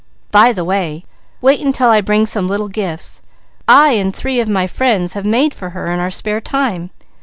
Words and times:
By 0.31 0.51
the 0.51 0.65
way, 0.65 1.05
wait 1.41 1.59
until 1.63 1.91
I 1.91 2.01
bring 2.01 2.25
some 2.25 2.47
little 2.47 2.69
gifts, 2.69 3.21
I 3.67 3.91
and 3.91 4.15
three 4.15 4.39
of 4.39 4.49
my 4.49 4.65
friends 4.65 5.13
have 5.13 5.27
made 5.27 5.53
for 5.53 5.69
her 5.77 5.91
in 5.93 5.99
our 5.99 6.09
spare 6.09 6.41
time. 6.41 6.89